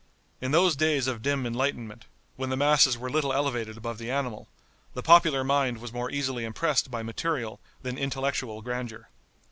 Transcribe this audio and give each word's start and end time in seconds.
In 0.41 0.49
those 0.49 0.75
days 0.75 1.05
of 1.05 1.21
dim 1.21 1.45
enlightenment, 1.45 2.05
when 2.35 2.49
the 2.49 2.57
masses 2.57 2.97
were 2.97 3.07
little 3.07 3.31
elevated 3.31 3.77
above 3.77 3.99
the 3.99 4.09
animal, 4.09 4.47
the 4.95 5.03
popular 5.03 5.43
mind 5.43 5.77
was 5.77 5.93
more 5.93 6.09
easily 6.09 6.43
impressed 6.43 6.89
by 6.89 7.03
material 7.03 7.59
than 7.83 7.99
intellectual 7.99 8.63
grandeur. 8.63 9.09